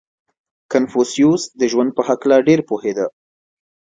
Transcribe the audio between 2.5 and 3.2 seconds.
پوهېده.